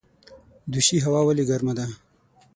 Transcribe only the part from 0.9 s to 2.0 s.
هوا ولې ګرمه ده؟